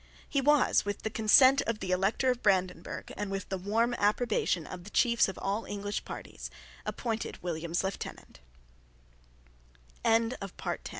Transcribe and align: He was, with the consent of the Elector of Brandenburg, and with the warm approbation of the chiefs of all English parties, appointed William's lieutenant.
He 0.27 0.41
was, 0.41 0.83
with 0.83 1.03
the 1.03 1.11
consent 1.11 1.61
of 1.67 1.77
the 1.77 1.91
Elector 1.91 2.31
of 2.31 2.41
Brandenburg, 2.41 3.13
and 3.15 3.29
with 3.29 3.49
the 3.49 3.57
warm 3.59 3.93
approbation 3.99 4.65
of 4.65 4.83
the 4.83 4.89
chiefs 4.89 5.27
of 5.27 5.37
all 5.39 5.63
English 5.65 6.03
parties, 6.05 6.49
appointed 6.87 7.43
William's 7.43 7.83
lieutenant. 7.83 8.39